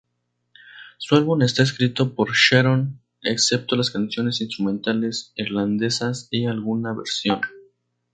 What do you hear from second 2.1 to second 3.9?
por Sharon, excepto